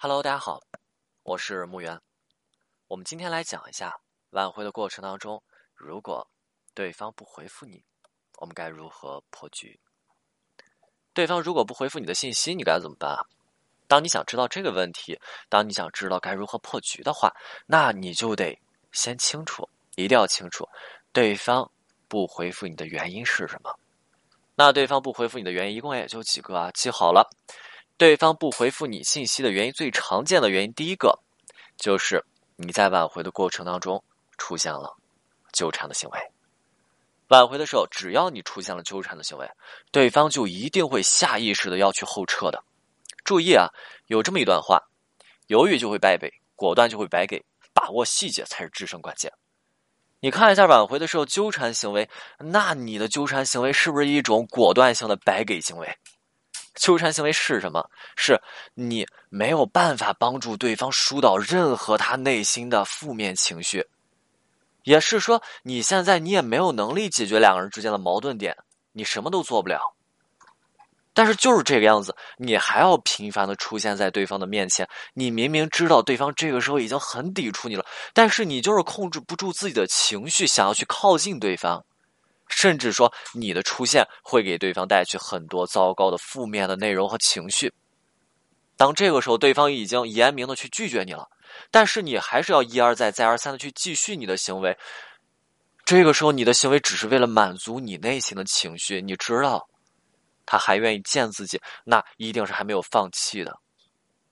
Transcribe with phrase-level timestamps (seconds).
[0.00, 0.60] Hello，大家好，
[1.24, 2.00] 我是木源。
[2.86, 3.98] 我们今天来讲一下
[4.30, 5.42] 挽回的过程当中，
[5.74, 6.30] 如果
[6.72, 7.82] 对方不回复你，
[8.36, 9.80] 我们该如何破局？
[11.12, 13.18] 对方如果不回复你的信息，你该怎么办？
[13.88, 17.34] 当你想知道这个问题，当你想知道该如何破局的话，
[17.66, 18.56] 那你就得
[18.92, 20.64] 先清楚，一定要清楚，
[21.12, 21.68] 对方
[22.06, 23.76] 不回复你的原因是什么。
[24.54, 27.28] 那对方不回复你的原因一共也就几个啊，记好了。
[27.98, 31.18] 对方不回复你信息的原因，最常见的原因，第一个
[31.76, 32.24] 就是
[32.54, 34.02] 你在挽回的过程当中
[34.38, 34.96] 出现了
[35.52, 36.18] 纠缠的行为。
[37.26, 39.50] 挽回的时候，只要你出现了纠缠的行为，
[39.90, 42.62] 对方就一定会下意识的要去后撤的。
[43.24, 43.66] 注意啊，
[44.06, 44.80] 有这么一段话：
[45.48, 47.44] 犹豫就会败北，果断就会白给，
[47.74, 49.32] 把握细节才是制胜关键。
[50.20, 52.08] 你看一下挽回的时候纠缠行为，
[52.38, 55.98] 那你的纠缠行为是不是一种果断性的白给行为？
[56.78, 57.90] 纠缠行为是什么？
[58.16, 58.40] 是
[58.74, 63.84] 你没有办法帮助对方疏导任何他内心的负面情绪，
[64.84, 68.56] 也是说你现在你也没有能力解决两个人之间的矛盾点，
[68.92, 69.94] 你什么都做不了。
[71.12, 74.88] 但是就是这个样子，你还要频繁的出现在对方的面前。
[75.14, 81.84] 你明明知道对方这个时候已经很抵触你了，但是你就是控制不住自己的情绪，想要去靠近对方。
[82.48, 87.72] 甚至说，你的出现会给对方带去很多糟糕的负面的内容和情绪。
[88.76, 91.28] 当这个时候，对方已经严明的去拒绝你了，
[91.70, 94.76] 但是你还是要一而再、再而三的去继续你的行为。
[95.84, 99.02] 这个时候，你的行为只是为了满足你内心的情绪。
[99.02, 99.68] 你知道，
[100.46, 103.58] 他还愿意见自己，那一定是还没有放弃的。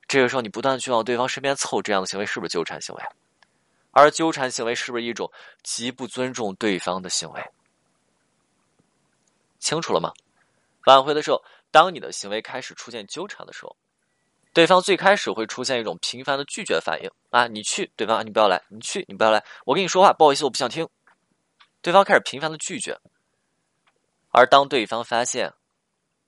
[0.07, 3.03] 这个时候，你不断去往对方身边凑，这样的行为是不是纠缠行为？
[3.91, 5.29] 而纠缠行为是不是一种
[5.65, 7.43] 极不尊重对方的行为？
[9.67, 10.13] 清楚了吗？
[10.85, 13.77] 挽回的时候，当你的行为开始出现纠缠的时候，
[14.53, 20.89] 对方最开始会出现一种频繁的拒绝反应啊，你去，对方，你不要来，你去，你不要来，我跟你说话，不好意思，我不想听。
[21.83, 22.97] 对方开始频繁的拒绝，
[24.31, 25.53] 而当对方发现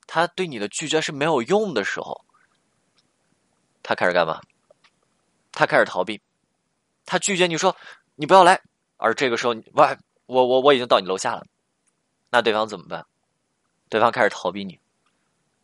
[0.09, 2.25] 他对你的拒绝是没有用的时候，
[3.85, 4.41] 他开始干嘛？
[5.53, 6.21] 他开始逃避，
[7.07, 7.77] 他拒绝你说
[8.17, 8.61] 你不要来，
[8.97, 9.97] 而这个时候，喂，
[10.27, 11.47] 我我我已经到你楼下了，
[12.31, 13.07] 那对方怎么办？
[13.89, 14.79] 对方开始逃避你，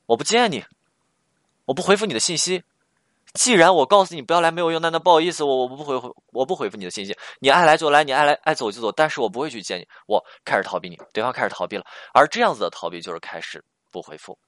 [0.07, 0.65] 我不见你，
[1.65, 2.65] 我不回复你的信息。
[3.35, 7.17] 既然我告诉你不要来没有用，那那不好意思，我我不回回我不回复你的信息。
[7.41, 9.89] 你爱来就来，你爱来爱走就走，但是我不会去见你。
[10.07, 11.85] 我开始逃避你，对方开始逃避了。
[12.12, 14.39] 而这样子的逃避就是开始不回复。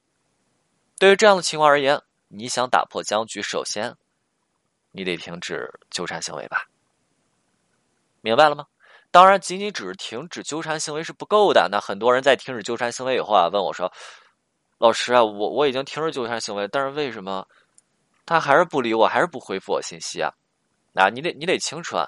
[0.97, 3.93] 对于这样的情况而言，你想打破僵局，首先
[4.91, 6.69] 你得停止纠缠行为吧？
[8.21, 8.67] 明白了吗？
[9.11, 11.69] 当然，仅仅只是停止纠缠行为是不够的。
[11.71, 13.91] 那很多人在停止纠缠行为以后啊，问我说
[14.77, 17.47] ：“老师啊，我我已经停止纠缠行为，但是为什么
[18.25, 20.31] 他还是不理我，还是不回复我信息啊？”
[20.93, 22.07] 啊，你得你得清楚啊，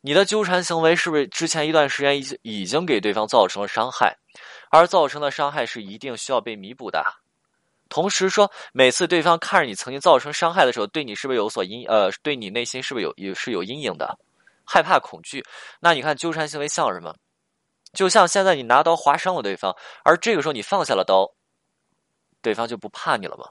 [0.00, 4.16] 你的纠缠行为是不是之前一段时间已已经给对方造成了伤害，
[4.70, 7.04] 而造成的伤害是一定需要被弥补的。
[7.90, 14.18] 同时说，每次对方看着你曾经造成伤害的时候，对你是不是有所阴呃，对你内心是不是有有是有阴影的？
[14.72, 15.44] 害怕、恐惧，
[15.80, 17.12] 那你看纠缠行为像什么？
[17.92, 21.28] 就像现在你拿刀划伤了对方，而这个时候你放下了刀，
[22.40, 23.46] 对方就不怕你了吗？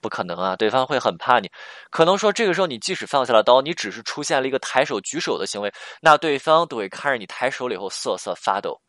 [0.00, 1.50] 不可能啊，对方会很怕你。
[1.90, 8.80] 可能说这个时候你即使放下了刀，你只是出现了一个抬手举手的行为，那对方都会看着你抬手了以后瑟瑟发抖。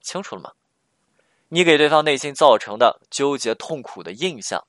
[0.00, 0.50] 清楚了吗？
[1.48, 4.66] 你给对方内心造成的纠结、痛苦的印象，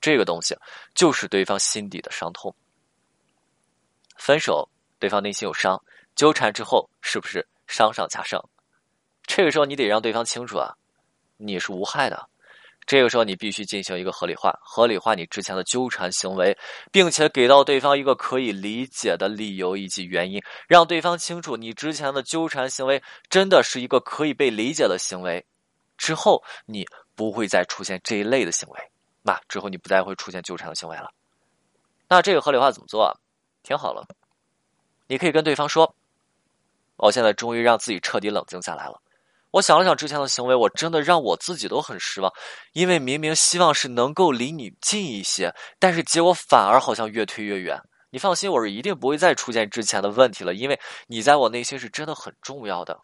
[0.00, 0.56] 这个东西
[0.94, 2.56] 就是对方心底的伤痛。
[4.26, 5.80] 分手，对方内心有伤；
[6.16, 8.44] 纠缠之后，是不是伤上加伤？
[9.22, 10.74] 这个时候你得让对方清楚啊，
[11.36, 12.28] 你是无害的。
[12.84, 16.58] 这个时候你必须进行一个合理化，合理化你之前的纠缠行为，
[16.90, 23.00] 并且给到对方一个可以理解的理由以及原因，让对方清楚你之前的纠缠行为
[23.30, 25.46] 真的是一个可以被理解的行为。
[25.96, 28.90] 之后你不会再出现这一类的行为，
[29.22, 31.12] 那之后你不再会出现纠缠的行为了。
[32.08, 33.14] 那这个合理化怎么做啊？
[33.66, 34.06] 挺好了，
[35.08, 35.92] 你可以跟对方说
[36.98, 39.02] ：“我现在终于让自己彻底冷静下来了。
[39.50, 42.32] 我想了想之前的行为，我真的让我自己都很失望。
[42.74, 47.76] 因为明明希望是能够离你近一些，但是结果反而好像越推越远。
[48.10, 50.78] 你放心，我是一定不会再出现之前的问题了，因为
[51.08, 53.00] 你在我内心是真的很重要的。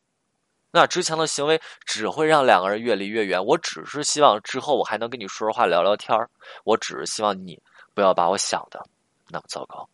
[0.70, 3.44] 那之前的行为只会让两个人越离越远。
[3.44, 6.16] 我只是希望之后我还能跟你说说话、聊聊天
[6.62, 7.60] 我只是希望你
[7.94, 8.80] 不要把我想的
[9.28, 9.88] 那么糟糕。”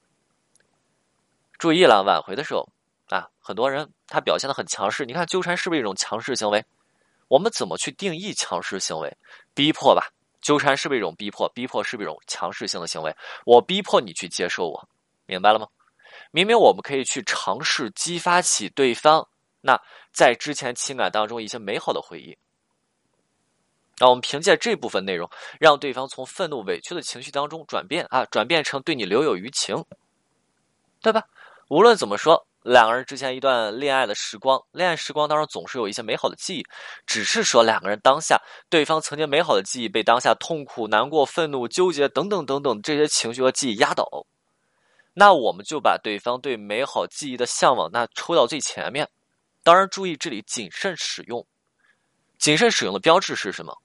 [1.59, 2.69] 注意了，挽回的时候
[3.09, 5.05] 啊，很多人他表现的很强势。
[5.05, 6.65] 你看纠缠是不是一种强势行为？
[7.27, 9.15] 我们怎么去定义强势行为？
[9.55, 10.09] 逼迫吧，
[10.41, 11.49] 纠缠是不是一种逼迫？
[11.51, 13.15] 逼迫是不是一种强势性的行为？
[13.45, 14.89] 我逼迫你去接受我，
[15.27, 15.67] 明白了吗？
[16.31, 19.27] 明明我们可以去尝试激发起对方
[19.61, 19.81] 那
[20.13, 22.37] 在之前情感当中一些美好的回忆。
[23.99, 25.29] 那我们凭借这部分内容，
[25.59, 29.85] 让对方从愤怒、委屈的情绪当中转变啊，转变成对你留有余情，
[31.03, 31.25] 对吧？
[31.69, 36.65] 无论怎么说，两个人之前一段恋爱的时光，恋爱时光当中总是有一些美好的记忆，
[37.07, 44.07] 只是说两个人当下，对方曾经美好的记忆被当下痛苦、难过、愤怒、纠结等等等等这些情绪和记忆压倒，
[45.13, 49.11] 那我们就把对方对美好记忆的向往那抽到最前面。
[49.63, 51.47] 当然，注意这里谨慎使用，
[52.39, 53.77] 谨慎使用的标志是什么？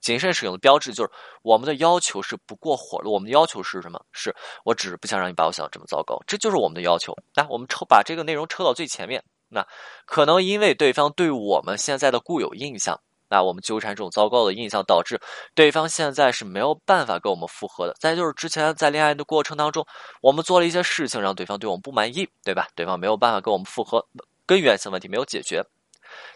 [0.00, 1.10] 谨慎使用的标志就是
[1.42, 3.10] 我们的要求是不过火的。
[3.10, 4.00] 我们的要求是什么？
[4.12, 7.14] 是我只是不想让你把我想的这么糟糕，这就是我们的要求。
[7.34, 9.22] 那我们抽把这个内容抽到最前面。
[9.48, 9.66] 那
[10.06, 15.20] 可能因为对方对我们现在的固有印象，那我们纠缠这种糟糕的印象，导致
[15.54, 17.94] 对方现在是没有办法跟我们复合的。
[17.98, 19.84] 再就是之前在恋爱的过程当中，
[20.22, 22.68] 我们做了一些事情让对方对我们不满意，对吧？
[22.76, 24.06] 对方没有办法跟我们复合，
[24.46, 25.64] 根源性问题没有解决。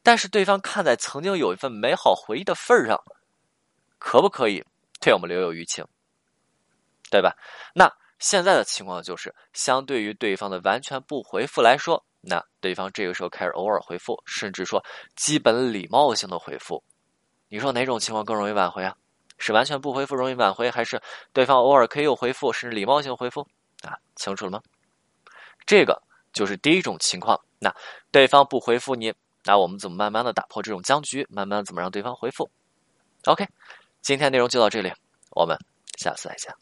[0.03, 3.01] 但是对方看在曾经有一份美好回忆的份上。
[4.05, 4.63] 可不可以
[5.01, 5.83] 对我们留有余情，
[7.11, 7.35] 对吧？
[7.75, 14.85] 那现在的情况就是，相对于对方的完全不回复来说，那对方这个时候开始偶尔回复，甚至说
[15.17, 16.85] 基本礼貌性的回复，
[17.49, 18.95] 你说哪种情况更容易挽回啊？
[19.39, 21.01] 是完全不回复容易挽回，还是
[21.33, 23.41] 对方偶尔可以有回复，甚至礼貌性回复
[23.83, 23.97] 啊？
[24.17, 24.61] 清楚了吗？
[25.65, 27.41] 这个就是第一种情况。
[27.59, 27.75] 那
[28.13, 29.15] 对方不回复你，
[29.45, 31.27] 那我们怎么慢慢的打破这种僵局？
[31.31, 32.51] 慢慢怎么让对方回复
[33.25, 33.49] ？OK。
[34.05, 34.93] 今天内容就到这里，
[35.31, 35.57] 我们
[35.97, 36.53] 下次再见。